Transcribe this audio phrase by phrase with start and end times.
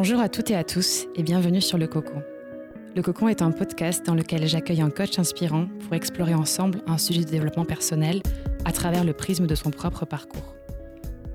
[0.00, 2.22] Bonjour à toutes et à tous et bienvenue sur Le Cocon.
[2.94, 6.98] Le Cocon est un podcast dans lequel j'accueille un coach inspirant pour explorer ensemble un
[6.98, 8.22] sujet de développement personnel
[8.64, 10.54] à travers le prisme de son propre parcours.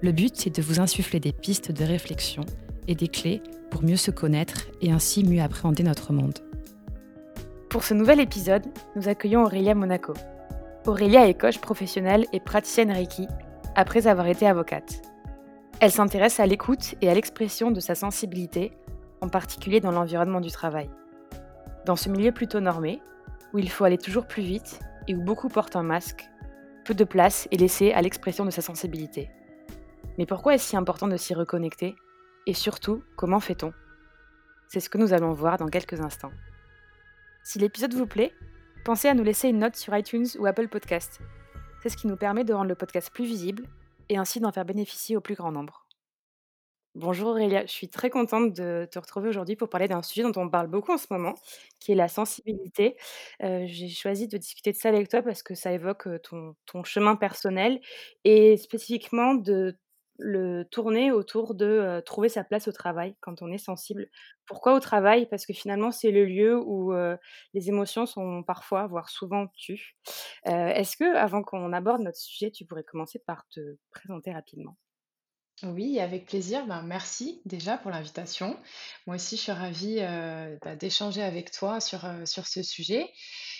[0.01, 2.45] Le but est de vous insuffler des pistes de réflexion
[2.87, 6.39] et des clés pour mieux se connaître et ainsi mieux appréhender notre monde.
[7.69, 8.63] Pour ce nouvel épisode,
[8.95, 10.13] nous accueillons Aurélia Monaco.
[10.87, 13.27] Aurélia est coach professionnelle et praticienne Reiki
[13.75, 15.01] après avoir été avocate.
[15.83, 18.71] Elle s'intéresse à l'écoute et à l'expression de sa sensibilité,
[19.19, 20.89] en particulier dans l'environnement du travail.
[21.85, 23.01] Dans ce milieu plutôt normé,
[23.51, 24.79] où il faut aller toujours plus vite
[25.09, 26.29] et où beaucoup portent un masque,
[26.85, 29.29] peu de place est laissée à l'expression de sa sensibilité.
[30.17, 31.97] Mais pourquoi est-ce si important de s'y reconnecter
[32.47, 33.73] Et surtout, comment fait-on?
[34.69, 36.31] C'est ce que nous allons voir dans quelques instants.
[37.43, 38.31] Si l'épisode vous plaît,
[38.85, 41.19] pensez à nous laisser une note sur iTunes ou Apple Podcast.
[41.81, 43.63] C'est ce qui nous permet de rendre le podcast plus visible
[44.09, 45.87] et ainsi d'en faire bénéficier au plus grand nombre.
[46.95, 50.39] Bonjour Aurélia, je suis très contente de te retrouver aujourd'hui pour parler d'un sujet dont
[50.39, 51.33] on parle beaucoup en ce moment,
[51.79, 52.97] qui est la sensibilité.
[53.41, 56.83] Euh, j'ai choisi de discuter de ça avec toi parce que ça évoque ton, ton
[56.83, 57.81] chemin personnel
[58.25, 59.75] et spécifiquement de
[60.19, 64.07] le tourner autour de trouver sa place au travail quand on est sensible.
[64.45, 65.27] Pourquoi au travail?
[65.27, 66.93] Parce que finalement, c'est le lieu où
[67.53, 69.97] les émotions sont parfois, voire souvent tues.
[70.45, 74.77] Est-ce que, avant qu'on aborde notre sujet, tu pourrais commencer par te présenter rapidement?
[75.63, 76.65] Oui, avec plaisir.
[76.65, 78.57] Ben, merci déjà pour l'invitation.
[79.07, 79.99] Moi aussi, je suis ravie
[80.61, 83.09] bah, d'échanger avec toi sur, sur ce sujet.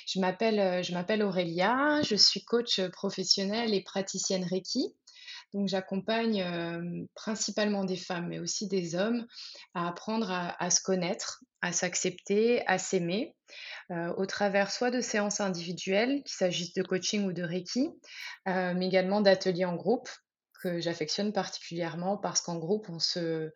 [0.08, 4.94] Je m'appelle, je m'appelle Aurélia, je suis coach professionnelle et praticienne Reiki.
[5.54, 9.26] Donc j'accompagne principalement des femmes, mais aussi des hommes,
[9.73, 13.36] à apprendre à, se connaître, à s'accepter, à s'aimer,
[13.90, 17.90] au travers soit de séances individuelles, qu'il s'agisse de coaching ou de Reiki,
[18.48, 20.09] mais également d'ateliers en groupe
[20.62, 23.52] que j'affectionne particulièrement parce qu'en groupe, on se,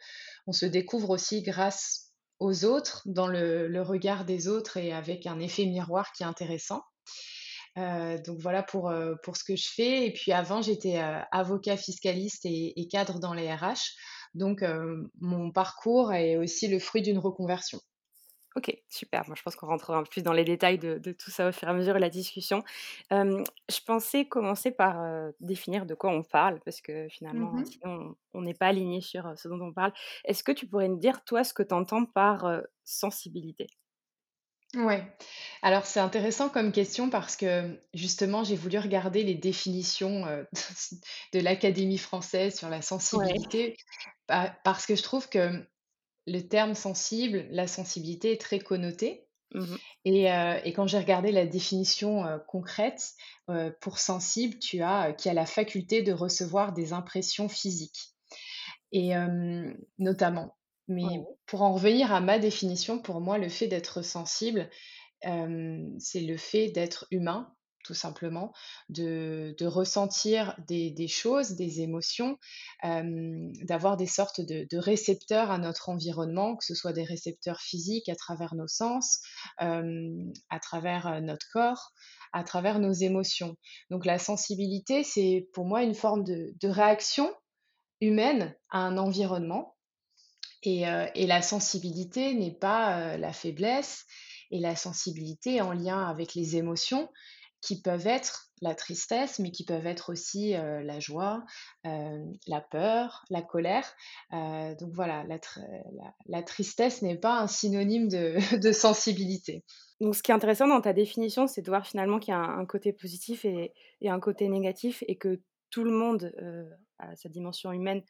[0.45, 5.40] on se découvre aussi grâce aux autres, dans le regard des autres et avec un
[5.40, 6.84] effet miroir qui est intéressant.
[7.77, 10.07] Euh, donc voilà pour, euh, pour ce que je fais.
[10.07, 13.95] Et puis avant, j'étais euh, avocat fiscaliste et, cadre dans les RH.
[14.33, 14.63] Donc
[15.19, 17.79] mon parcours est aussi le fruit d'une reconversion.
[18.55, 19.23] Ok, super.
[19.27, 21.51] Moi, je pense qu'on rentrera un peu plus dans les détails de, tout ça au
[21.51, 22.63] fur et à mesure de la discussion.
[23.11, 25.03] je pensais commencer par
[25.39, 29.33] définir de quoi on parle, parce que finalement, Mmh sinon, on n'est pas aligné sur
[29.38, 29.94] ce dont on parle.
[30.23, 33.67] Est-ce que tu pourrais me dire, toi, ce que tu entends par sensibilité?
[34.75, 35.16] Ouais.
[35.61, 40.44] Alors c'est intéressant comme question parce que justement j'ai voulu regarder les définitions euh,
[41.33, 43.38] de l'Académie française sur la Ouais.
[43.38, 43.77] sensibilité
[44.27, 45.66] parce que je trouve que
[46.27, 49.29] le terme sensible, la sensibilité est très connoté.
[49.53, 53.13] Mmh Et, euh, et quand j'ai regardé la définition euh, concrète,
[53.81, 58.16] pour sensible, tu as qui a la faculté de recevoir des impressions physiques.
[58.91, 59.13] Et
[59.97, 60.56] notamment.
[60.88, 64.70] Mais pour en revenir à ma définition, pour moi, le fait d'être sensible,
[65.22, 67.53] c'est le fait d'être humain,
[67.84, 68.52] tout simplement,
[68.90, 72.38] de, de ressentir des, des choses, des émotions,
[72.84, 78.09] d'avoir des sortes de, de récepteurs à notre environnement, que ce soit des récepteurs physiques
[78.09, 79.22] à travers nos sens,
[79.58, 81.92] à travers notre corps,
[82.34, 83.56] à travers nos émotions.
[83.90, 87.34] Donc la sensibilité, c'est pour moi une forme de, de réaction
[88.02, 89.76] humaine à un environnement.
[90.63, 94.06] Et, euh, et la sensibilité n'est pas euh, la faiblesse,
[94.50, 97.09] et la sensibilité en lien avec les émotions
[97.59, 101.44] qui peuvent être la tristesse, mais qui peuvent être aussi euh, la joie,
[101.84, 103.94] la peur, la colère.
[104.31, 105.25] donc voilà,
[106.28, 109.66] la, tristesse n'est pas un synonyme de, sensibilité.
[110.00, 112.39] Donc, ce qui est intéressant dans ta définition, c'est de voir finalement qu'il y a
[112.39, 116.31] un, un côté positif et, et, un côté négatif, et que tout le monde
[117.00, 118.03] à sa dimension humaine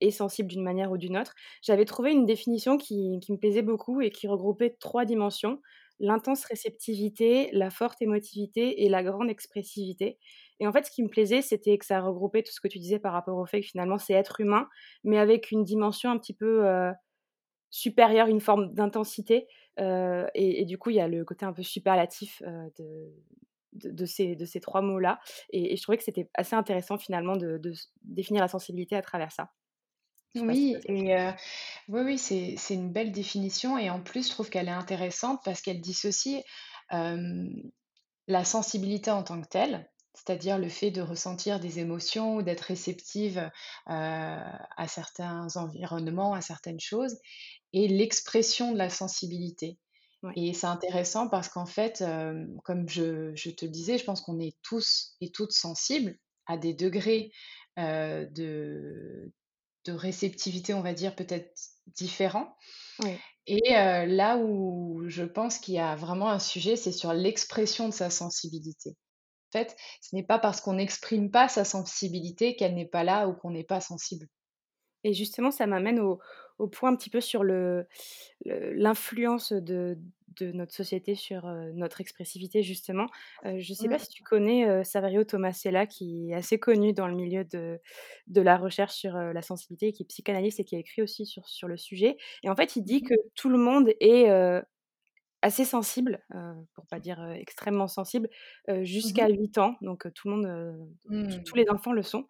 [0.00, 1.34] est sensible d'une manière ou d'une autre.
[1.62, 5.60] J'avais trouvé une définition qui, me plaisait beaucoup et qui regroupait trois dimensions
[5.98, 10.18] l'intense réceptivité, la forte émotivité et la grande expressivité.
[10.60, 12.78] Et en fait, ce qui me plaisait, c'était que ça regroupait tout ce que tu
[12.78, 14.68] disais par rapport au fait que finalement, c'est être humain,
[15.04, 16.66] mais avec une dimension un petit peu
[17.70, 19.46] supérieure, une forme d'intensité.
[19.78, 23.14] Et, du coup, il y a le côté un peu superlatif de,
[23.76, 25.20] de, ces, de ces trois mots-là.
[25.50, 27.60] Et, je trouvais que c'était assez intéressant finalement de,
[28.02, 29.50] définir la sensibilité à travers ça.
[30.34, 30.92] Oui, et
[31.88, 33.78] oui, oui, c'est, c'est une belle définition.
[33.78, 36.42] Et en plus, je trouve qu'elle est intéressante parce qu'elle dissocie
[36.90, 42.62] la sensibilité en tant que telle, c'est-à-dire le fait de ressentir des émotions ou d'être
[42.62, 43.50] réceptive
[43.86, 47.16] à certains environnements, à certaines choses,
[47.72, 49.78] et l'expression de la sensibilité.
[50.34, 52.04] Et c'est intéressant parce qu'en fait,
[52.64, 56.56] comme je, je, te le disais, je pense qu'on est tous et toutes sensibles à
[56.56, 57.30] des degrés
[57.76, 59.32] de,
[59.84, 61.50] de réceptivité, on va dire, peut-être
[61.86, 62.56] différents.
[63.46, 67.88] Et euh, là où je pense qu'il y a vraiment un sujet, c'est sur l'expression
[67.88, 68.96] de sa sensibilité.
[69.50, 73.28] En fait, ce n'est pas parce qu'on n'exprime pas sa sensibilité qu'elle n'est pas là
[73.28, 74.26] ou qu'on n'est pas sensible.
[75.04, 76.18] Et justement, ça m'amène au
[76.58, 77.86] au point un petit peu sur le
[78.46, 79.98] l'influence de
[80.38, 83.06] de notre société sur, notre expressivité justement.
[83.44, 83.98] Je ne sais pas Mmh.
[83.98, 87.80] si tu connais, heu, Saverio Tomasella qui est assez connu dans le milieu de
[88.26, 91.48] de la recherche sur, la sensibilité, qui est psychanalyste et qui a écrit aussi sur
[91.48, 94.28] sur le sujet et en fait, il dit Mmh que tout le monde est,
[95.46, 98.28] assez sensible, heu, pour pas dire, heu, extrêmement sensible,
[98.70, 100.88] heu, jusqu'à Mmh 8 ans donc tout le monde,
[101.46, 101.56] tous Mmh.
[101.56, 102.26] les enfants le sont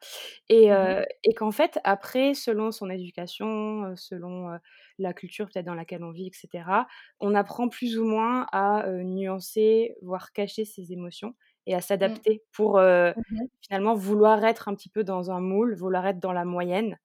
[0.51, 4.59] et Mmh et qu'en fait, après, selon son éducation, selon,
[4.99, 6.87] la culture peut-être dans laquelle on vit et cetera,
[7.21, 11.35] on apprend plus ou moins à, nuancer, voire cacher ses émotions
[11.67, 12.21] et à Mmh.
[12.21, 12.81] s'adapter pour,
[13.17, 16.99] Mmh finalement vouloir être un petit peu dans un moule, vouloir être dans la moyenne.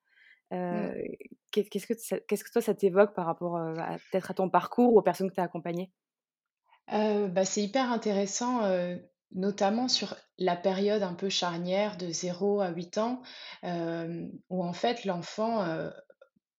[0.69, 0.92] Mmh.
[1.51, 3.59] Qu'est-ce que toi ça t'évoque par rapport,
[4.12, 5.92] peut-être à ton parcours ou aux personnes que tu as accompagnées?
[6.88, 8.62] Bah, c'est hyper intéressant,
[9.31, 13.21] notamment sur la période un peu charnière de zéro à 8 ans,
[13.63, 15.89] où en fait l'enfant,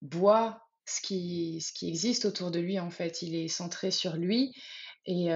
[0.03, 3.23] voit ce qui ce qui existe autour de lui, en fait.
[3.23, 4.55] Il est centré sur lui
[5.05, 5.29] et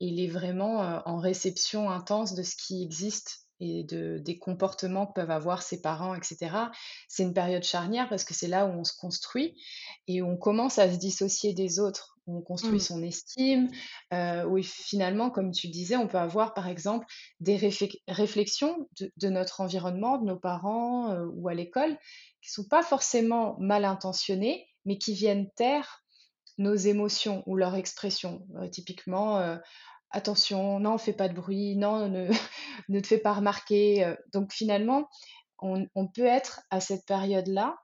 [0.00, 5.14] il est vraiment, en réception intense de ce qui existe et de des comportements que
[5.14, 6.70] peuvent avoir ses parents et cetera.
[7.08, 9.54] C'est une période charnière parce que c'est là où on se construit
[10.08, 12.80] et où on commence à se dissocier des autres, où on construit Mmh.
[12.80, 13.68] son estime,
[14.12, 17.06] heu, où finalement, comme tu disais, on peut avoir, par exemple,
[17.40, 21.98] des réflex réflexions de de notre environnement, de nos parents, heu, ou à l'école,
[22.42, 26.02] qui sont pas forcément mal intentionnées, mais qui viennent taire
[26.58, 28.46] nos émotions ou leur expression.
[28.62, 29.60] Heu, typiquement, heu:
[30.16, 32.28] «Attention, non, fais pas de bruit, non, ne
[33.02, 35.08] te fais pas remarquer», heu, donc finalement,
[35.60, 37.76] on peut être à cette période-là,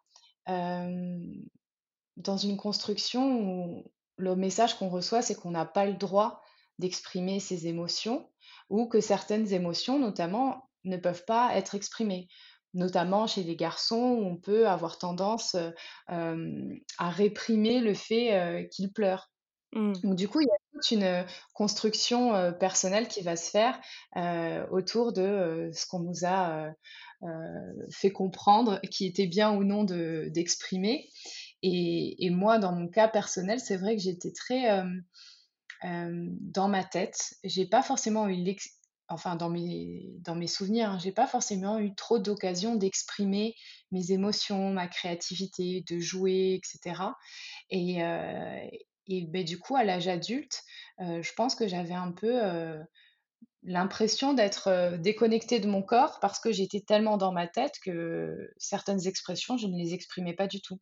[0.46, 1.23] hem,
[2.19, 3.84] dans une construction où
[4.19, 6.40] le message qu'on reçoit, c'est qu'on n'a pas le droit
[6.79, 8.31] d'exprimer ses émotions
[8.70, 12.29] ou que certaines émotions, notamment, ne peuvent pas être exprimées.
[12.75, 15.75] Notamment chez les garçons, on peut avoir tendance, heu,
[16.08, 19.31] hem, à réprimer le fait, qu'ils pleurent.
[19.73, 19.93] Mmh.
[20.03, 23.81] Donc du coup, il y a toute une, construction, personnelle qui va se faire,
[24.71, 26.73] autour de, ce qu'on nous a,
[27.91, 31.09] fait comprendre qui était bien ou non de d'exprimer
[31.63, 34.83] et et moi, dans mon cas personnel, c'est vrai que j'étais très,
[35.83, 37.35] dans ma tête.
[37.45, 38.57] J'ai pas forcément eu
[39.09, 43.55] enfin dans mes dans mes souvenirs, hein, j'ai pas forcément eu trop d'occasion d'exprimer
[43.91, 47.17] mes émotions, ma créativité, de jouer et cetera
[47.71, 48.03] et
[49.19, 50.62] et beh, du coup, à l'âge adulte,
[50.99, 52.41] je pense que j'avais un peu,
[53.62, 59.06] l'impression d'être, déconnectée de mon corps parce que j'étais tellement dans ma tête que certaines
[59.06, 60.79] expressions, je ne les exprimais pas du tout.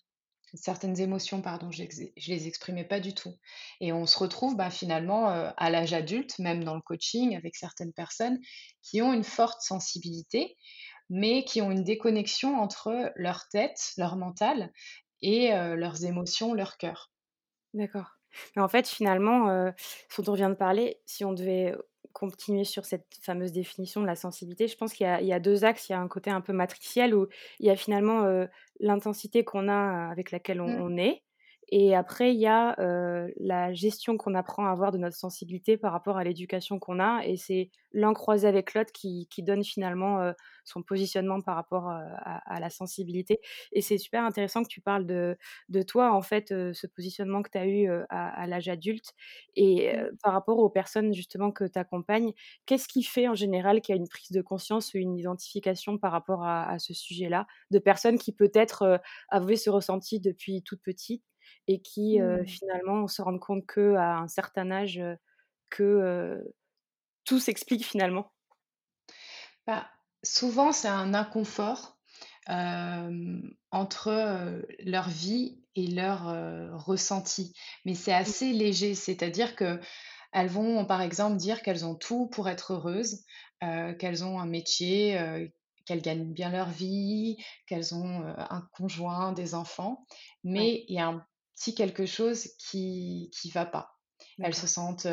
[0.55, 1.85] Certaines émotions, pardon, je
[2.17, 3.37] je les exprimais pas du tout
[3.81, 7.93] et on se retrouve, bah, finalement, à l'âge adulte, même dans le coaching avec certaines
[7.93, 8.41] personnes
[8.83, 10.57] qui ont une forte sensibilité,
[11.09, 14.73] mais qui ont une déconnexion entre leur tête, leur mental
[15.23, 17.13] et leurs émotions, leur cœur.
[17.75, 18.20] D'accord.
[18.57, 19.73] Mais en fait, finalement,
[20.09, 21.75] ce dont on vient de parler, si on devait,
[22.13, 25.33] continuer sur cette fameuse définition de la sensibilité, je pense qu'il y a il y
[25.33, 25.89] a 2 axes.
[25.89, 27.29] Il y a un côté un peu matriciel où
[27.61, 28.49] il y a finalement, heu,
[28.81, 31.23] l'intensité qu'on a, euh, avec laquelle on Mmh, on est
[31.71, 35.77] et après il y a, heu, la gestion qu'on apprend à avoir de notre sensibilité
[35.77, 39.65] par rapport à l'éducation qu'on a et c'est l'un croisé avec l'autre qui qui donne
[39.65, 40.35] finalement, heu,
[40.65, 43.41] son positionnement par rapport, heu, à à la sensibilité
[43.73, 45.37] et c'est super intéressant que tu parles de
[45.69, 49.13] de toi, en fait, ce positionnement que tu as eu, à à l'âge adulte
[49.57, 50.17] et mmh.
[50.23, 52.33] par rapport aux personnes justement que tu accompagnes,
[52.67, 55.99] qu'est-ce qui fait en général qu'il y a une prise de conscience ou une identification
[55.99, 57.47] par rapport à à ce sujet-là?
[57.71, 61.23] De personnes qui peut-être, avaient ce ressenti depuis toute petite
[61.69, 62.47] et qui, heu, Mmh.
[62.47, 65.17] finalement se rendent compte qu'à un certain âge, heu,
[65.71, 66.45] que,
[67.25, 68.33] tout s'explique finalement?
[69.67, 69.87] Bah,
[70.25, 71.99] souvent, c'est un inconfort,
[73.71, 76.25] entre, leur vie et leur,
[76.85, 77.55] ressenti.
[77.85, 82.49] Mais c'est Mmh, assez léger, c'est-à-dire qu'elles vont, par exemple, dire qu'elles ont tout pour
[82.49, 83.25] être heureuses,
[83.63, 85.19] heu, qu'elles ont un métier,
[85.87, 90.07] qu'elles gagnent bien leur vie, qu'elles ont, un conjoint, des enfants.
[90.45, 91.27] Mais il y a un
[91.61, 93.99] petit quelque chose qui qui va pas.
[94.43, 95.07] Elles se sentent,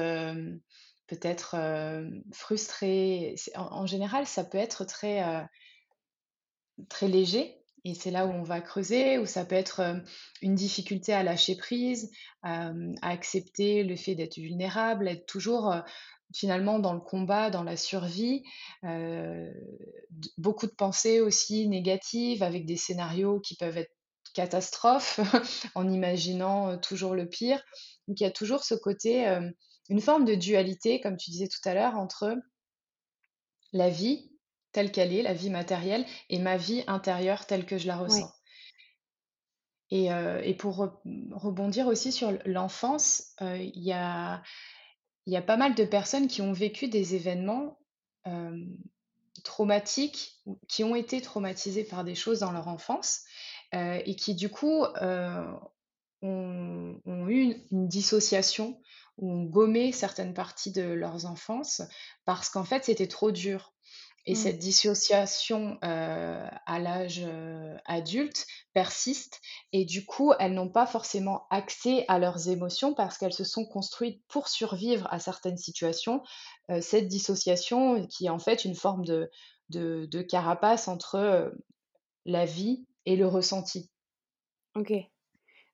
[1.08, 3.36] peut-être, hem, frustrées.
[3.56, 5.22] En en général, ça peut être très,
[6.90, 10.02] très léger et c'est là où on va creuser, ou ça peut être,
[10.42, 12.12] une difficulté à lâcher prise,
[12.42, 15.74] à accepter le fait d'être vulnérable, être toujours,
[16.34, 18.44] finalement dans le combat, dans la survie,
[20.38, 23.96] beaucoup de pensées aussi négatives avec des scénarios qui peuvent être
[24.38, 25.20] catastrophe
[25.76, 27.60] en imaginant toujours le pire.
[28.08, 29.26] Donc il y a toujours ce côté,
[29.90, 32.38] une forme de dualité, comme tu disais tout à l'heure, entre
[33.74, 34.32] la vie
[34.74, 38.32] telle qu'elle est, la vie matérielle, et ma vie intérieure telle que je la ressens.
[39.90, 40.10] Et,
[40.44, 40.88] et pour
[41.32, 44.44] rebondir aussi sur l'enfance, il y a,
[45.26, 47.80] y a pas mal de personnes qui ont vécu des événements
[49.44, 53.24] traumatiques, qui ont été traumatisées par des choses dans leur enfance,
[53.74, 54.86] et qui du coup
[56.22, 58.80] ont, ont, eu une, dissociation,
[59.18, 61.82] ou ont gommé certaines parties de leurs enfances,
[62.26, 63.74] parce qu'en fait c'était trop dur.
[64.30, 64.36] Et mmh.
[64.36, 67.26] cette dissociation à l'âge
[67.86, 69.40] adulte persiste
[69.72, 73.66] et du coup, elles n'ont pas forcément accès à leurs émotions parce qu'elles se sont
[73.66, 76.24] construites pour survivre à certaines situations.
[76.82, 79.30] cette dissociation qui est en fait une forme de,
[79.70, 81.54] de carapace entre
[82.26, 83.90] la vie et le ressenti.
[84.76, 84.94] Ok.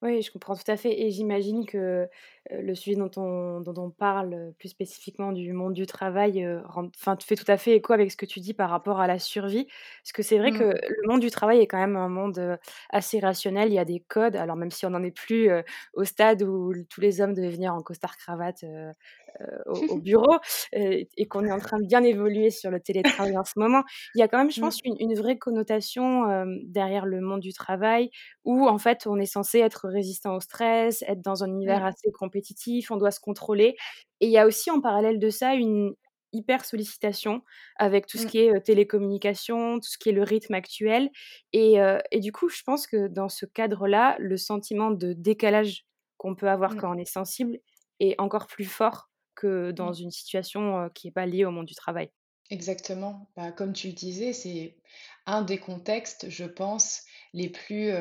[0.01, 2.09] Oui, je comprends tout à fait et j'imagine que,
[2.51, 7.35] le sujet dont on dont on parle, plus spécifiquement du monde du travail, enfin, fait
[7.35, 9.67] tout à fait écho avec ce que tu dis par rapport à la survie.
[10.03, 10.79] Parce que c'est vrai que mmh.
[10.87, 12.57] le monde du travail est quand même un monde,
[12.89, 13.69] assez rationnel.
[13.69, 15.49] Il y a des codes, alors même si on n'en est plus,
[15.93, 18.65] au stade où tous les hommes devaient venir en costard cravate,
[19.65, 20.37] au, bureau
[20.73, 23.83] et qu'on est en train de bien évoluer sur le télétravail en ce moment.
[24.15, 24.63] Il y a quand même, je mmh.
[24.63, 28.09] pense, une, vraie connotation derrière le monde du travail
[28.45, 31.85] où en fait on est censé être résistant au stress, être dans un univers mmh.
[31.85, 33.75] assez compétitif, on doit se contrôler.
[34.19, 35.93] Et il y a aussi en parallèle de ça une
[36.31, 37.43] hyper sollicitation
[37.77, 38.29] avec tout ce mmh.
[38.29, 41.11] qui est télécommunication, tout ce qui est le rythme actuel.
[41.51, 41.75] Et,
[42.11, 45.85] et, du coup, je pense que dans ce cadre-là, le sentiment de décalage
[46.17, 47.59] qu'on peut avoir quand on est sensible
[47.99, 50.01] est encore plus fort que dans mmh.
[50.01, 52.09] une situation qui n'est pas liée au monde du travail.
[52.49, 53.29] Exactement.
[53.35, 54.75] Bah, comme tu le disais, c'est
[55.27, 57.91] un des contextes, je pense, les plus...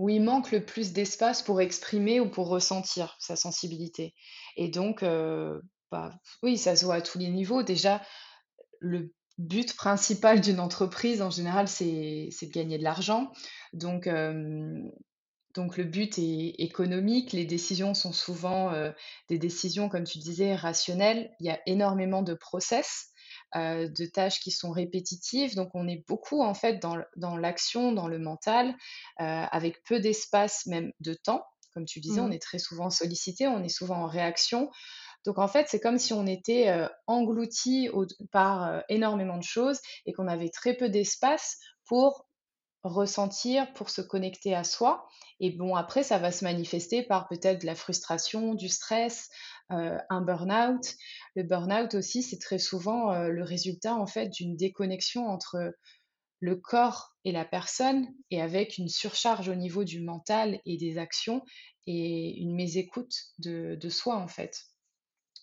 [0.00, 4.14] où il manque le plus d'espace pour exprimer ou pour ressentir sa sensibilité.
[4.56, 5.04] Et donc,
[5.92, 7.62] bah, oui, ça se voit à tous les niveaux.
[7.62, 8.00] Déjà,
[8.78, 13.30] le but principal d'une entreprise, en général, c'est de gagner de l'argent.
[13.74, 14.08] Donc,
[15.54, 18.72] donc le but est économique, les décisions sont souvent
[19.28, 21.30] des décisions, comme tu disais, rationnelles.
[21.40, 23.09] Il y a énormément de process,
[23.54, 25.54] de tâches qui sont répétitives.
[25.54, 28.74] Donc on est beaucoup en fait dans, l'action, dans le mental,
[29.18, 31.44] avec peu d'espace, même de temps.
[31.74, 32.32] Comme tu disais, on mmh.
[32.32, 34.70] est très souvent sollicité, on est souvent en réaction.
[35.24, 36.72] Donc en fait, c'est comme si on était
[37.06, 37.88] englouti
[38.32, 42.26] par énormément de choses et qu'on avait très peu d'espace pour
[42.82, 45.06] ressentir, pour se connecter à soi.
[45.38, 49.28] Et bon, après, ça va se manifester par peut-être de la frustration, du stress,
[49.72, 50.94] euh, un burn-out.
[51.36, 55.74] Le burn-out aussi, c'est très souvent euh, le résultat en fait d'une déconnexion entre
[56.40, 60.98] le corps et la personne et avec une surcharge au niveau du mental et des
[60.98, 61.44] actions
[61.86, 64.58] et une mésécoute de, de soi en fait.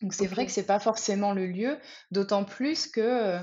[0.01, 1.79] Donc c'est vrai que c'est pas forcément le lieu,
[2.11, 3.39] d'autant plus que euh,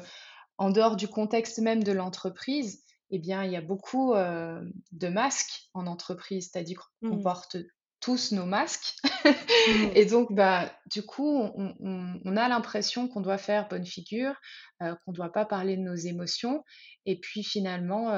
[0.59, 5.69] en dehors du contexte même de l'entreprise, eh bien, il y a beaucoup de masques
[5.75, 7.23] en entreprise, c'est-à-dire qu'on mmh.
[7.23, 7.57] porte
[8.04, 8.92] tous nos masques.
[9.25, 9.90] Mmh.
[9.94, 14.34] Et donc, bah, du coup, on, a l'impression qu'on doit faire bonne figure,
[14.78, 16.62] qu'on ne doit pas parler de nos émotions.
[17.06, 18.12] Et puis finalement,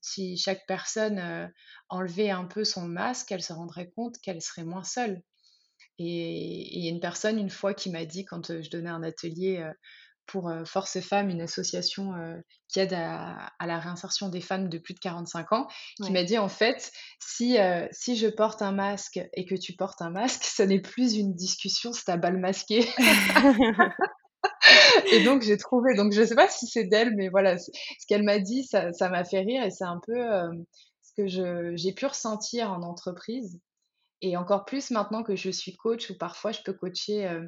[0.00, 1.50] si chaque personne
[1.88, 5.20] enlevait un peu son masque, elle se rendrait compte qu'elle serait moins seule.
[5.98, 9.02] Et il y a une personne, une fois, qui m'a dit, quand je donnais un
[9.02, 9.68] atelier
[10.26, 12.12] pour Force Femmes, une association
[12.68, 15.68] qui aide à, la réinsertion des femmes de plus de 45 ans,
[16.02, 17.56] qui m'a dit en fait, si,
[17.92, 21.34] si je porte un masque et que tu portes un masque, ce n'est plus une
[21.34, 22.86] discussion, c'est à balle masquée.
[25.12, 27.70] et donc j'ai trouvé, donc je ne sais pas si c'est d'elle, mais voilà, ce
[28.08, 30.22] qu'elle m'a dit, ça m'a fait rire et c'est un peu
[31.02, 33.58] ce que j'ai pu ressentir en entreprise.
[34.22, 37.40] Et encore plus maintenant que je suis coach, où parfois je peux coacher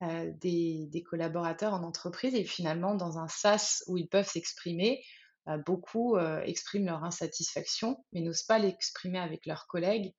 [0.00, 5.02] des, collaborateurs en entreprise et finalement dans un SAS où ils peuvent s'exprimer,
[5.46, 10.12] bah, beaucoup expriment leur insatisfaction, mais n'osent pas l'exprimer avec leurs collègues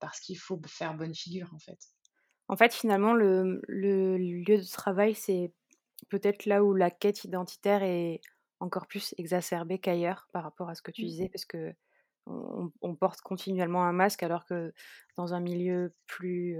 [0.00, 1.78] parce qu'il faut faire bonne figure en fait.
[2.48, 5.52] En fait, finalement, le, le lieu de travail, c'est
[6.08, 8.20] peut-être là où la quête identitaire est
[8.60, 11.08] encore plus exacerbée qu'ailleurs par rapport à ce que tu mmh.
[11.08, 11.74] disais, parce que
[12.26, 14.72] on, porte continuellement un masque alors que
[15.16, 16.58] dans un milieu plus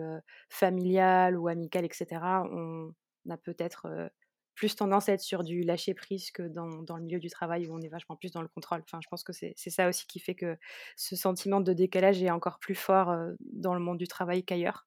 [0.48, 2.06] familial ou amical, etc.,
[2.50, 2.92] on
[3.28, 4.10] a peut-être
[4.54, 7.74] plus tendance à être sur du lâcher prise que dans, le milieu du travail où
[7.74, 8.80] on est vachement plus dans le contrôle.
[8.82, 10.56] Enfin, je pense que c'est ça aussi qui fait que
[10.96, 14.86] ce sentiment de décalage est encore plus fort dans le monde du travail qu'ailleurs.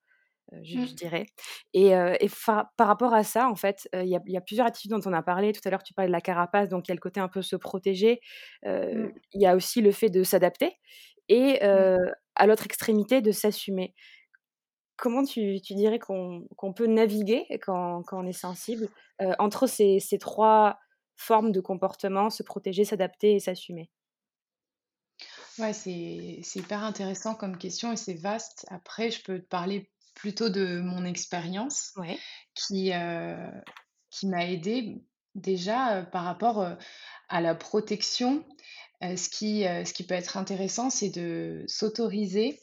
[0.64, 0.86] Je, Mmh.
[0.86, 1.26] je dirais.
[1.74, 2.30] Et, euh, et
[2.78, 4.92] par rapport à ça, en fait, euh, il y, a, il y a plusieurs attitudes
[4.92, 5.52] dont on a parlé.
[5.54, 7.28] Tout à l'heure, tu parlais de la carapace, donc il y a le côté un
[7.30, 8.20] peu se protéger.
[8.66, 9.20] Euh, Mmh.
[9.34, 10.76] il y a aussi le fait de s'adapter.
[11.30, 11.90] Et Mmh.
[11.90, 11.98] euh,
[12.36, 13.94] à l'autre extrémité, de s'assumer.
[14.98, 18.90] Comment tu, tu dirais qu'on peut naviguer quand, quand on est sensible
[19.22, 20.78] euh, entre ces, ces trois
[21.16, 23.90] formes de comportement, se protéger, s'adapter et s'assumer?
[25.60, 28.66] Ouais, c'est c'est hyper intéressant comme question et c'est vaste.
[28.70, 32.24] Après, je peux te parler plutôt de mon expérience Ouais.
[32.56, 33.52] qui, heu,
[34.12, 35.04] qui m'a aidée
[35.36, 36.78] déjà, heu, par rapport, heu,
[37.30, 38.46] à la protection.
[39.02, 42.60] Ce qui, ce qui peut être intéressant, c'est de s'autoriser,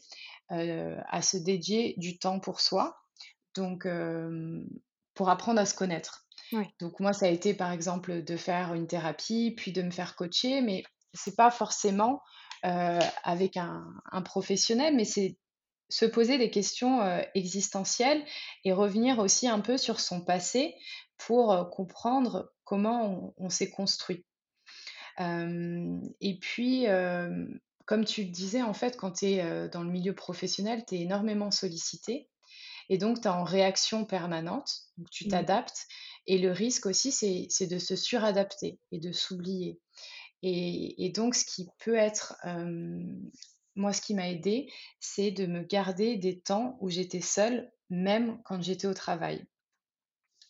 [0.51, 2.99] à se dédier du temps pour soi,
[3.55, 3.87] donc
[5.15, 6.27] pour apprendre à se connaître.
[6.53, 6.75] Ouais.
[6.79, 10.15] Donc moi, ça a été par exemple de faire une thérapie, puis de me faire
[10.15, 10.83] coacher, mais
[11.15, 12.21] c'est pas forcément
[12.65, 15.39] euh, avec un, un professionnel, mais c'est
[15.89, 17.01] se poser des questions
[17.35, 18.25] existentielles
[18.65, 20.75] et revenir aussi un peu sur son passé
[21.17, 24.25] pour comprendre comment on, on s'est construit.
[25.21, 27.47] Euh, et puis, euh,
[27.87, 31.01] comme tu le disais, en fait, quand tu es dans le milieu professionnel, tu es
[31.01, 32.29] énormément sollicité.
[32.89, 35.31] Et donc, tu es en réaction permanente, donc tu Mmh.
[35.31, 35.87] t'adaptes.
[36.27, 39.81] Et le risque aussi, c'est c'est de se suradapter et de s'oublier.
[40.43, 42.37] Et, et donc, ce qui peut être,
[43.77, 48.41] moi, ce qui m'a aidé, c'est de me garder des temps où j'étais seule, même
[48.45, 49.45] quand j'étais au travail.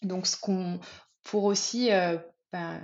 [0.02, 0.80] Donc, ce qu'on,
[1.24, 2.18] pour aussi euh,
[2.52, 2.80] ben,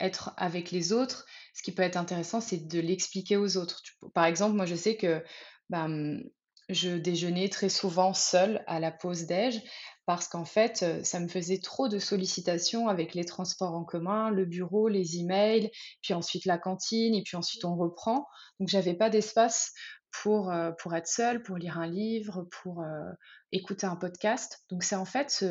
[0.00, 3.82] être avec les autres, ce qui peut être intéressant, c'est de l'expliquer aux autres.
[4.12, 5.24] Par exemple, moi, je sais que
[5.70, 6.20] ben,
[6.68, 9.62] je déjeunais très souvent seule à la pause déj
[10.06, 14.30] parce qu'en fait, euh, ça me faisait trop de sollicitations avec les transports en commun,
[14.30, 15.70] le bureau, les emails,
[16.02, 18.26] puis ensuite la cantine, et puis ensuite on reprend.
[18.60, 19.72] Donc, j'avais pas d'espace
[20.10, 23.10] pour, euh, pour être seule, pour lire un livre, pour euh,
[23.52, 24.64] écouter un podcast.
[24.70, 25.44] Donc, c'est en fait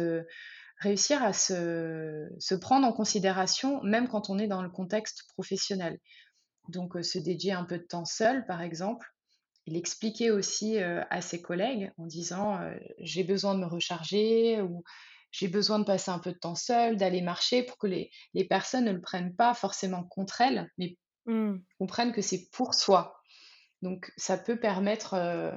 [0.80, 6.00] réussir à se, se prendre en considération, même quand on est dans le contexte professionnel.
[6.70, 9.13] Donc, se dédier un peu de temps seul, par exemple,
[9.66, 12.60] et l'expliquer aussi à ses collègues en disant
[13.00, 14.84] j'ai besoin de me recharger ou
[15.32, 18.46] j'ai besoin de passer un peu de temps seul, d'aller marcher pour que les, les
[18.46, 21.58] personnes ne le prennent pas forcément contre elles, mais Mmh.
[21.80, 23.16] comprennent que c'est pour soi.
[23.82, 25.52] Donc, ça peut permettre euh,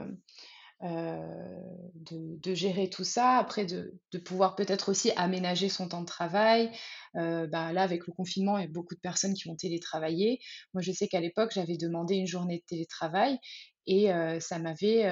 [0.82, 6.06] de, de gérer tout ça, après de, de pouvoir peut-être aussi aménager son temps de
[6.06, 6.70] travail.
[7.16, 10.38] Euh, bah, là, avec le confinement, il y a beaucoup de personnes qui vont télétravailler.
[10.74, 13.38] Moi, je sais qu'à l'époque, j'avais demandé une journée de télétravail
[13.86, 14.08] et
[14.40, 15.04] ça m'avait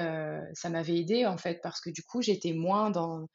[0.53, 3.27] ça m'avait aidé en fait parce que du coup, j'étais moins dans,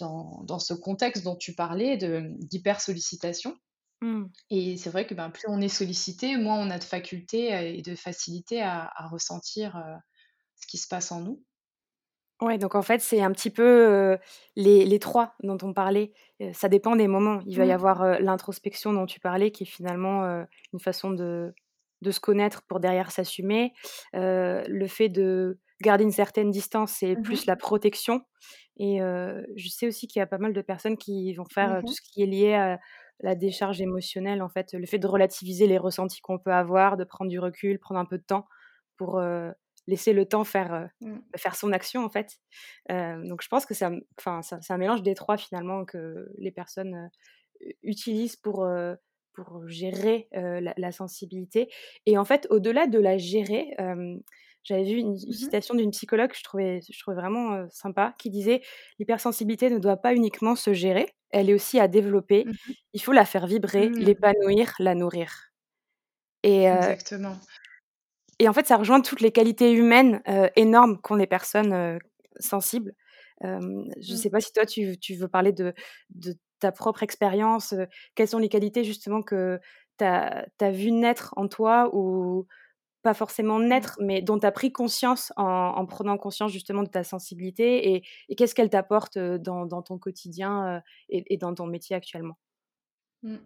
[0.00, 3.56] dans, dans ce contexte dont tu parlais d'hyper sollicitation.
[4.02, 4.24] Mmh.
[4.50, 7.82] Et c'est vrai que ben, plus on est sollicité, moins on a de faculté et
[7.82, 9.82] de facilité à, à ressentir
[10.56, 11.44] ce qui se passe en nous.
[12.40, 14.18] Ouais, donc en fait, c'est un petit peu,
[14.56, 16.12] les les 3 dont on parlait,
[16.54, 17.40] ça dépend des moments.
[17.46, 17.72] Il va y Mmh.
[17.72, 21.54] avoir, l'introspection dont tu parlais qui est finalement, une façon de
[22.02, 23.72] de se connaître pour derrière s'assumer.
[24.14, 28.22] Le fait de garder une certaine distance, c'est plus Mmh la protection
[28.78, 31.82] et je sais aussi qu'il y a pas mal de personnes qui vont faire, heu,
[31.84, 32.80] tout Mmh ce qui est lié à
[33.20, 37.04] la décharge émotionnelle, en fait, le fait de relativiser les ressentis qu'on peut avoir, de
[37.04, 38.46] prendre du recul, prendre un peu de temps
[38.96, 39.20] pour,
[39.88, 41.22] laisser le temps faire, Mmh.
[41.36, 42.38] faire son action, en fait.
[42.88, 47.10] Donc je pense que c'est un mélange des 3 finalement que les personnes,
[47.82, 48.66] utilisent pour,
[49.34, 51.70] pour gérer, la la sensibilité
[52.06, 53.74] et en fait, au-delà de la gérer,
[54.64, 58.30] j'avais vu une Mmh citation d'une psychologue que je trouvais je trouvais vraiment, sympa qui
[58.30, 58.62] disait:
[58.98, 62.48] «L'hypersensibilité ne doit pas uniquement se gérer, elle est aussi à développer.
[62.48, 63.98] Mmh Il faut la faire vibrer, Mmh.
[63.98, 65.50] l'épanouir, la nourrir»
[66.44, 67.38] et Exactement.
[68.38, 70.22] et en fait, ça rejoint toutes les qualités humaines,
[70.56, 71.98] énormes qu'ont les personnes,
[72.40, 72.94] sensibles.
[73.42, 75.74] Je ne sais pas si toi tu tu veux parler de
[76.10, 77.74] de ta propre expérience,
[78.14, 79.60] quelles sont les qualités justement que
[79.98, 82.46] tu as as vues naître en toi ou
[83.02, 83.72] pas forcément Mmh.
[83.72, 87.94] naître, mais dont tu as pris conscience en en prenant conscience justement de ta sensibilité
[87.94, 92.36] et et qu'est-ce qu'elle t'apporte, dans dans ton quotidien, et et dans ton métier actuellement?
[93.22, 93.36] Mmh.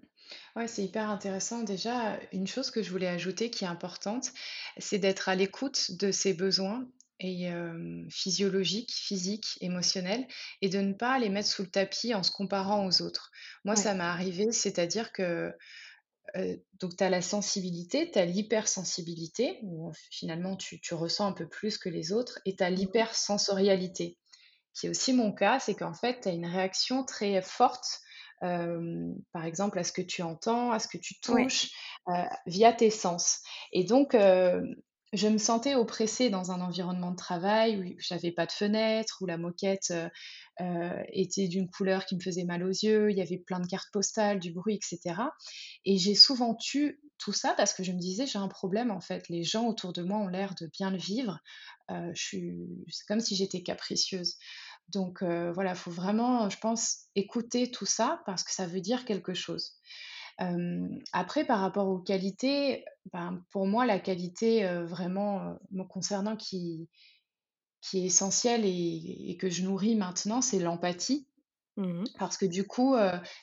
[0.57, 1.63] Ouais, c'est hyper intéressant.
[1.63, 4.33] Déjà, une chose que je voulais ajouter qui est importante,
[4.79, 6.89] c'est d'être à l'écoute de ses besoins
[7.21, 7.51] et
[8.11, 10.27] physiologiques, physiques, émotionnels
[10.63, 13.31] et de ne pas les mettre sous le tapis en se comparant aux autres.
[13.65, 13.87] Moi, Ouais.
[13.87, 15.53] ça m'est arrivé, c'est-à-dire que,
[16.81, 21.49] donc tu as la sensibilité, tu as l'hypersensibilité où finalement tu tu ressens un peu
[21.49, 24.19] plus que les autres et tu as Mmh l'hypersensorialité.
[24.75, 28.01] qui est aussi mon cas, c'est qu'en fait, tu as une réaction très forte,
[28.41, 31.47] par exemple, à ce que tu entends, à ce que tu Ouais.
[31.47, 31.71] touches,
[32.47, 33.41] via tes sens
[33.73, 34.15] et donc
[35.17, 39.27] je me sentais oppressée dans un environnement de travail où j'avais pas de fenêtre, où
[39.27, 40.09] la moquette euh,
[40.61, 43.67] euh, était d'une couleur qui me faisait mal aux yeux, il y avait plein de
[43.67, 45.21] cartes postales, du bruit, etc.
[45.85, 49.01] Et j'ai souvent tu tout ça parce que je me disais, j'ai un problème en
[49.01, 49.29] fait.
[49.31, 51.39] Les gens autour de moi ont l'air de bien le vivre.
[51.91, 54.37] Euh, c'est comme si j'étais capricieuse.
[54.91, 59.05] Donc voilà, il faut vraiment, je pense, écouter tout ça parce que ça veut dire
[59.05, 59.73] quelque chose
[61.13, 66.89] après, par rapport aux qualités, ben, pour moi, la qualité vraiment me concernant qui,
[67.81, 71.29] qui est essentielle et, que je nourris maintenant, c'est l'empathie.
[71.77, 72.97] Mmh Parce que du coup,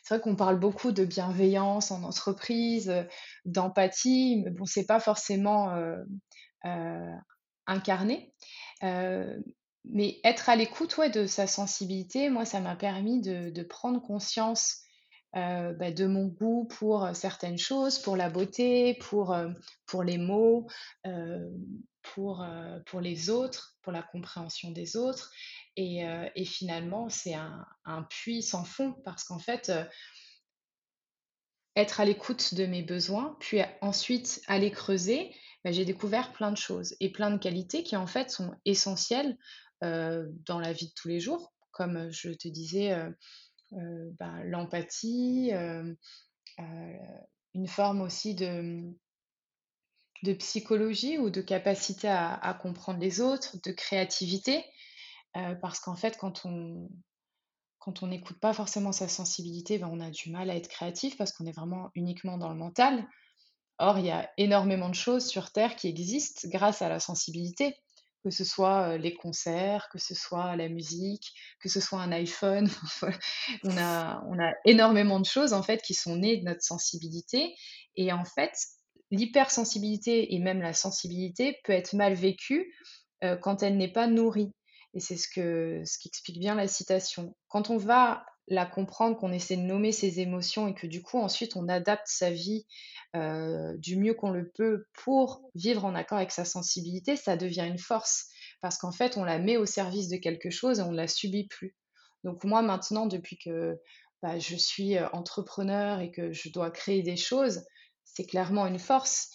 [0.03, 2.91] c'est vrai qu'on parle beaucoup de bienveillance en entreprise,
[3.45, 5.75] d'empathie, mais bon, c'est pas forcément
[7.65, 8.34] incarné.
[8.82, 14.01] mais être à l'écoute ouais, de sa sensibilité, moi, ça m'a permis de, de prendre
[14.01, 14.83] conscience
[15.36, 19.50] euh, bah, de mon goût pour euh, certaines choses, pour la beauté, pour, euh,
[19.88, 20.67] pour les mots,
[22.04, 22.46] pour,
[22.86, 25.32] pour les autres, pour la compréhension des autres.
[25.76, 26.04] Et,
[26.36, 29.72] et finalement, c'est un, puits sans fond parce qu'en fait,
[31.76, 36.58] être à l'écoute de mes besoins, puis ensuite aller creuser, bah, j'ai découvert plein de
[36.58, 39.38] choses et plein de qualités qui en fait sont essentielles
[39.82, 41.54] dans la vie de tous les jours.
[41.72, 42.93] Comme je te disais,
[43.77, 45.93] euh, ben, l'empathie, euh,
[46.59, 46.97] euh,
[47.53, 48.93] une forme aussi de,
[50.39, 54.63] psychologie ou de capacité à, comprendre les autres, de créativité,
[55.33, 56.89] parce qu'en fait, quand on
[57.79, 61.17] quand on n'écoute pas forcément sa sensibilité, ben, on a du mal à être créatif
[61.17, 63.05] parce qu'on est vraiment uniquement dans le mental.
[63.77, 67.75] Or, il y a énormément de choses sur Terre qui existent grâce à la sensibilité
[68.23, 72.69] que ce soit les concerts, que ce soit la musique, que ce soit un iPhone.
[73.63, 77.55] on, a, on a énormément de choses en fait qui sont nées de notre sensibilité.
[77.95, 78.53] Et en fait,
[79.12, 82.73] l'hypersensibilité et même la sensibilité peut être mal vécue
[83.41, 84.51] quand elle n'est pas nourrie.
[84.93, 87.36] Et c'est ce que ce qu'explique bien la citation.
[87.47, 91.17] Quand on va la comprendre, qu'on essaie de nommer ses émotions et que du coup
[91.17, 92.65] ensuite on adapte sa vie
[93.15, 97.65] euh, du mieux qu'on le peut pour vivre en accord avec sa sensibilité, ça devient
[97.67, 98.29] une force
[98.62, 101.08] parce qu'en fait on la met au service de quelque chose et on ne la
[101.08, 101.75] subit plus.
[102.23, 103.79] Donc moi maintenant, depuis que
[104.21, 107.63] bah, je suis euh, entrepreneur et que je dois créer des choses,
[108.06, 109.29] c'est clairement une force.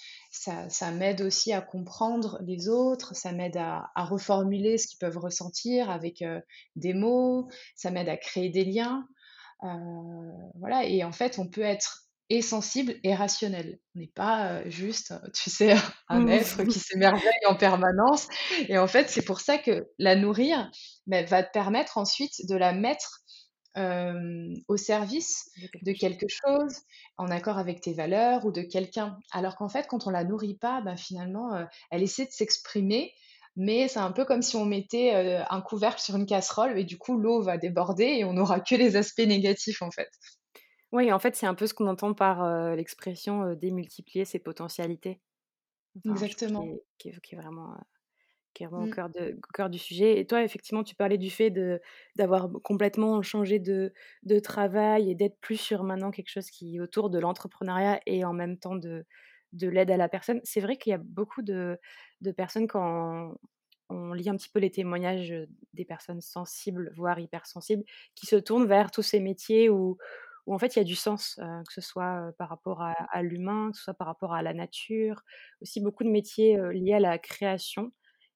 [0.68, 5.90] Ça, m'aide aussi à comprendre les autres, ça m'aide à, reformuler ce qu'ils peuvent ressentir
[5.90, 6.40] avec euh,
[6.77, 9.07] des mots, ça m'aide à créer des liens.
[10.55, 13.79] voilà, et en fait, on peut être et sensible et rationnel.
[13.94, 15.74] On n'est pas euh, juste, euh, tu sais,
[16.09, 16.29] un mmh.
[16.29, 18.29] être qui s'émerveille en permanence.
[18.68, 20.70] Et en fait, c'est pour ça que la nourrir
[21.07, 23.20] bah, va te permettre ensuite de la mettre
[24.69, 25.51] au service
[25.83, 26.81] de quelque chose,
[27.17, 29.19] en accord avec tes valeurs ou de quelqu'un.
[29.33, 33.12] Alors qu'en fait, quand on la nourrit pas, bah, finalement, euh, elle essaie de s'exprimer,
[33.57, 35.12] mais c'est un peu comme si on mettait
[35.51, 38.75] un couvercle sur une casserole et du coup, l'eau va déborder et on n'aura que
[38.75, 40.11] les aspects négatifs en fait.
[40.93, 45.21] Oui, en fait, c'est un peu ce qu'on entend par, l'expression, «démultiplier ses potentialités».
[46.05, 46.64] Exactement.
[46.99, 47.75] qui est vraiment,
[48.55, 48.95] qui est vraiment au mmh.
[48.95, 51.81] cœur de cœur du sujet et toi, effectivement, tu parlais du fait de
[52.17, 53.93] d'avoir complètement changé de
[54.25, 58.25] de travail et d'être plus sur maintenant quelque chose qui est autour de l'entrepreneuriat et
[58.25, 59.05] en même temps de
[59.53, 60.41] de l'aide à la personne.
[60.45, 61.79] C'est vrai qu'il y a beaucoup de
[62.21, 63.35] de personnes quand
[63.91, 65.35] on lit un petit peu les témoignages,
[65.73, 67.85] des personnes sensibles, voire hypersensibles,
[68.15, 69.99] qui se tournent vers tous ces métiers où
[70.47, 73.71] où en fait il y a du sens, que ce soit par rapport à, l'humain,
[73.71, 75.23] que ce soit par rapport à la nature,
[75.61, 77.93] aussi beaucoup de métiers liés à la création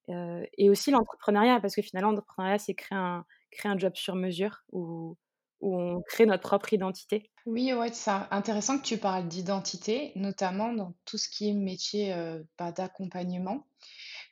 [0.09, 4.63] et aussi l'entrepreneuriat, parce que finalement l'entrepreneuriat c'est créer un, créer un job sur mesure
[4.73, 5.17] où,
[5.61, 7.31] où on crée notre propre identité.
[7.47, 12.15] Oui, ouais, c'est intéressant que tu parles d'identité, notamment dans tout ce qui est métier
[12.59, 13.67] bah, d'accompagnement,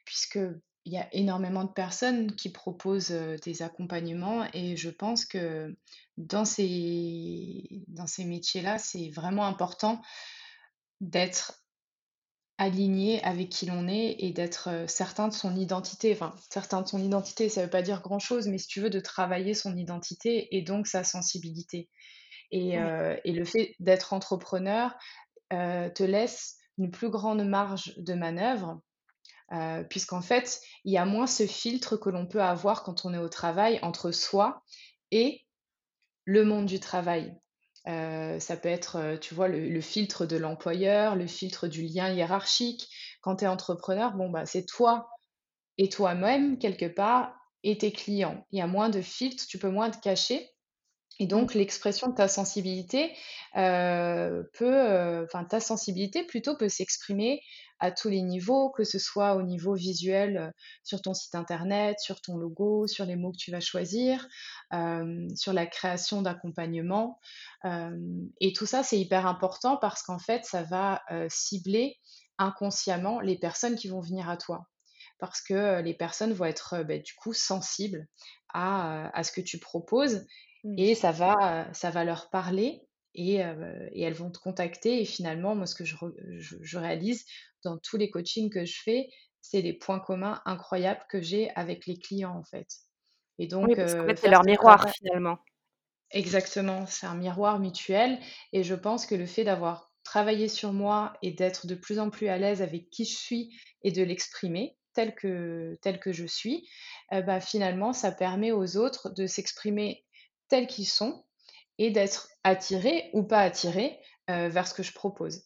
[0.04, 0.38] puisque
[0.84, 5.76] il y a énormément de personnes qui proposent des accompagnements et je pense que
[6.16, 10.00] dans ces, dans ces métiers-là, c'est vraiment important
[11.00, 11.64] d'être
[12.60, 16.12] aligné avec qui l'on est et d'être certain de son identité.
[16.12, 18.90] Enfin, certain de son identité, ça ne veut pas dire grand-chose, mais si tu veux,
[18.90, 21.88] de travailler son identité et donc sa sensibilité.
[22.52, 22.74] Et,
[23.24, 24.94] et le fait d'être entrepreneur
[25.50, 28.82] te laisse une plus grande marge de manœuvre
[29.88, 33.18] puisqu'en fait, il y a moins ce filtre que l'on peut avoir quand on est
[33.18, 34.62] au travail entre soi
[35.10, 35.46] et
[36.24, 37.34] le monde du travail.
[37.86, 42.88] Ça peut être, tu vois, le, filtre de l'employeur, le filtre du lien hiérarchique.
[43.22, 45.10] Quand tu es entrepreneur, bon, bah, c'est toi
[45.78, 48.46] et toi-même, quelque part, et tes clients.
[48.50, 50.50] Il y a moins de filtres, tu peux moins te cacher.
[51.20, 53.14] Et donc l'expression de ta sensibilité,
[53.54, 57.42] peut, enfin ta sensibilité plutôt peut s'exprimer
[57.78, 62.22] à tous les niveaux, que ce soit au niveau visuel, sur ton site internet, sur
[62.22, 64.26] ton logo, sur les mots que tu vas choisir,
[65.34, 67.20] sur la création d'accompagnement.
[68.40, 71.98] et tout ça, c'est hyper important parce qu'en fait, ça va, cibler
[72.38, 74.68] inconsciemment les personnes qui vont venir à toi.
[75.18, 78.08] Parce que, les personnes vont être, bah, du coup sensibles
[78.54, 80.24] à, à ce que tu proposes
[80.64, 80.74] Mmh.
[80.78, 82.82] et ça va, ça va leur parler
[83.14, 85.00] et, et elles vont te contacter.
[85.00, 85.96] Et finalement, moi, ce que je,
[86.38, 87.24] je, réalise
[87.64, 89.08] dans tous les coachings que je fais,
[89.40, 92.68] c'est les points communs incroyables que j'ai avec les clients, en fait.
[93.38, 95.38] Et donc, oui, parce c'est leur miroir, finalement.
[96.10, 98.18] Exactement, c'est un miroir mutuel.
[98.52, 102.10] Et je pense que le fait d'avoir travaillé sur moi et d'être de plus en
[102.10, 106.26] plus à l'aise avec qui je suis et de l'exprimer tel que, tel que je
[106.26, 106.68] suis,
[107.10, 110.04] bah, finalement, ça permet aux autres de s'exprimer
[110.50, 111.24] tels qu'ils sont
[111.78, 115.42] et d'être attirés ou pas attirés vers ce que je propose.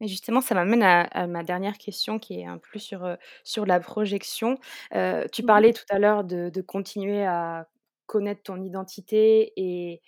[0.00, 3.80] Et justement, ça m'amène à, ma dernière question qui est un peu sur, sur la
[3.80, 4.58] projection.
[4.92, 4.96] tu
[5.42, 7.66] mmh parlais tout à l'heure de, de, continuer à
[8.06, 10.00] connaître ton identité et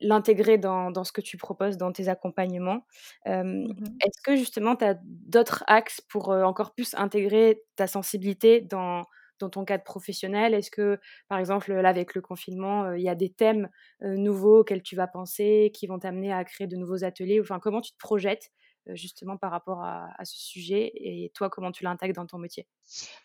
[0.00, 2.84] l'intégrer dans, dans, ce que tu proposes dans tes accompagnements.
[3.26, 3.66] Mmh
[4.04, 9.04] est-ce que justement, tu as d'autres axes pour encore plus intégrer ta sensibilité dans,
[9.38, 10.54] dans ton cadre professionnel?
[10.54, 10.98] Est-ce que,
[11.28, 13.68] par exemple, là, avec le confinement, il y a des thèmes
[14.00, 17.80] nouveaux auxquels tu vas penser, qui vont t'amener à créer de nouveaux ateliers Enfin, comment
[17.80, 18.50] tu te projettes
[18.94, 22.66] justement par rapport à, ce sujet et toi, comment tu l'intègres dans ton métier?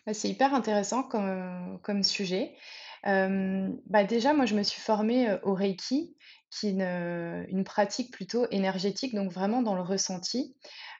[0.06, 2.54] Bah, C'est hyper intéressant comme, sujet.
[3.04, 6.16] bah déjà, moi, je me suis formée au Reiki,
[6.50, 10.56] qui est une pratique plutôt énergétique, donc vraiment dans le ressenti.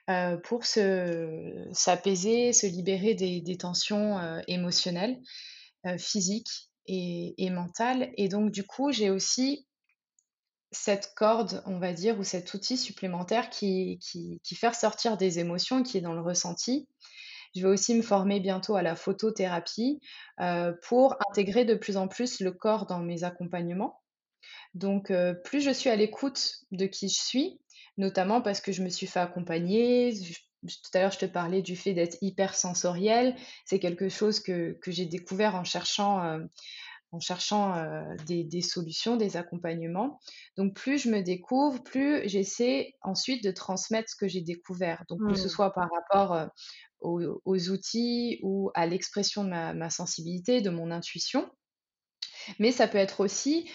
[0.09, 5.19] Euh, pour se s'apaiser, se libérer des tensions, euh, émotionnelles,
[5.87, 9.65] euh, physiques et mentales et donc du coup, j'ai aussi
[10.71, 15.39] cette corde, on va dire, ou cet outil supplémentaire qui qui qui fait ressortir des
[15.39, 16.87] émotions, qui est dans le ressenti.
[17.55, 19.99] Je vais aussi me former bientôt à la photothérapie,
[20.83, 24.01] pour intégrer de plus en plus le corps dans mes accompagnements.
[24.75, 25.11] Donc,
[25.43, 27.59] plus je suis à l'écoute de qui je suis,
[27.97, 30.13] notamment parce que je me suis fait accompagner.
[30.63, 33.35] tout à l'heure, je te parlais du fait d'être hyper sensoriel.
[33.65, 36.39] C'est quelque chose que, j'ai découvert en cherchant, euh,
[37.11, 40.19] en cherchant euh, des, solutions, des accompagnements.
[40.57, 45.03] Donc, plus je me découvre, plus j'essaie ensuite de transmettre ce que j'ai découvert.
[45.09, 45.49] Donc, que ce mmh.
[45.49, 46.47] soit par rapport euh,
[47.01, 51.49] aux, outils ou à l'expression de ma sensibilité, de mon intuition.
[52.59, 53.69] Mais ça peut être aussi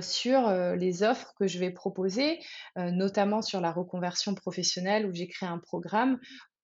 [0.00, 2.38] sur les offres que je vais proposer,
[2.76, 6.18] notamment sur la reconversion professionnelle où j'ai créé un programme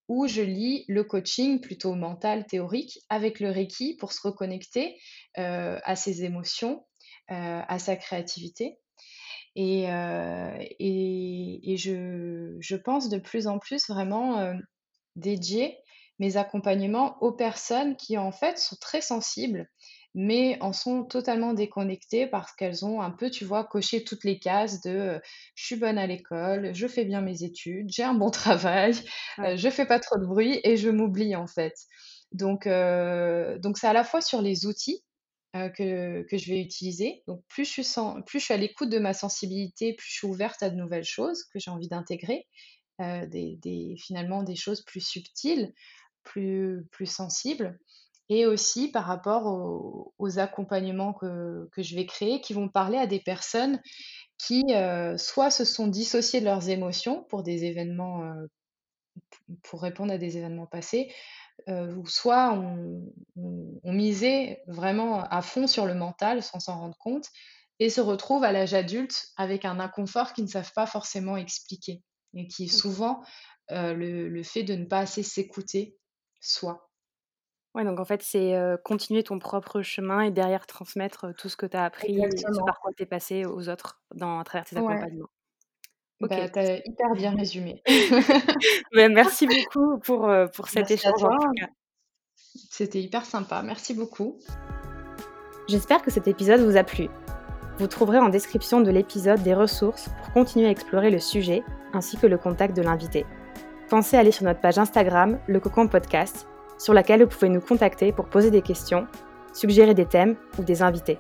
[0.09, 4.99] où je lis le coaching plutôt mental, théorique, avec le Reiki pour se reconnecter
[5.35, 6.85] à ses émotions,
[7.29, 8.79] à sa créativité.
[9.57, 9.87] Et,
[11.77, 14.55] je, je, pense de plus en plus vraiment
[15.17, 15.79] dédier
[16.19, 19.69] mes accompagnements aux personnes qui en fait sont très sensibles
[20.15, 24.39] mais en sont totalement déconnectées parce qu'elles ont un peu, tu vois, coché toutes les
[24.39, 25.21] cases de
[25.55, 28.95] je suis bonne à l'école, je fais bien mes études, j'ai un bon travail,
[29.39, 31.75] je fais pas trop de bruit et je m'oublie en fait.
[32.33, 35.03] Donc, donc c'est à la fois sur les outils
[35.53, 37.23] que, que, je vais utiliser.
[37.27, 40.27] Donc plus je suis, plus je suis à l'écoute de ma sensibilité, plus je suis
[40.27, 42.47] ouverte à de nouvelles choses que j'ai envie d'intégrer,
[43.01, 45.73] des, des, finalement des choses plus subtiles,
[46.23, 47.79] plus, plus sensibles
[48.29, 49.47] et aussi par rapport
[50.19, 53.81] aux, accompagnements que, que, je vais créer qui vont parler à des personnes
[54.39, 58.47] qui euh, soit se sont dissociées de leurs émotions pour des événements, euh,
[59.63, 61.13] pour répondre à des événements passés,
[61.69, 66.97] euh, ou soit ont on, misé vraiment à fond sur le mental sans s'en rendre
[66.99, 67.29] compte
[67.79, 72.03] et se retrouvent à l'âge adulte avec un inconfort qu'ils ne savent pas forcément expliquer
[72.35, 73.23] et qui est souvent
[73.71, 75.97] le, le fait de ne pas assez s'écouter
[76.41, 76.91] soi.
[77.75, 81.67] Ouais, donc en fait, c'est, continuer ton propre chemin et derrière transmettre, tout ce que
[81.67, 84.65] tu as appris et ce par quoi tu es passé aux autres dans à travers
[84.65, 85.29] tes accompagnements.
[86.21, 86.31] OK.
[86.31, 87.83] Bah, tu as hyper bien résumé.
[88.95, 91.67] Bah, merci beaucoup pour, pour cet échange en tout cas.
[92.71, 93.63] C'était hyper sympa.
[93.63, 94.39] Merci beaucoup.
[95.67, 97.09] J'espère que cet épisode vous a plu.
[97.79, 102.17] Vous trouverez en description de l'épisode des ressources pour continuer à explorer le sujet ainsi
[102.17, 103.27] que le contact de l'invité.
[103.89, 106.47] Pensez à aller sur notre page Instagram, le Cocon Podcast,
[106.79, 109.07] sur laquelle vous pouvez nous contacter pour poser des questions,
[109.53, 111.19] suggérer des thèmes ou des invités.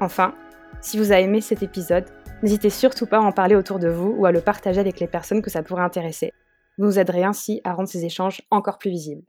[0.00, 0.34] Enfin,
[0.80, 2.06] si vous avez aimé cet épisode,
[2.42, 5.06] n'hésitez surtout pas à en parler autour de vous ou à le partager avec les
[5.06, 6.32] personnes que ça pourrait intéresser.
[6.78, 9.22] Vous nous aiderez ainsi à rendre ces échanges encore plus visibles.